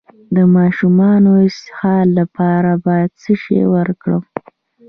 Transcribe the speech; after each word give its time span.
د 0.35 0.37
ماشوم 0.55 0.99
د 1.25 1.27
اسهال 1.47 2.07
لپاره 2.19 2.71
باید 2.85 3.11
څه 3.21 3.33
شی 3.41 3.61
ورکړم؟ 3.75 4.23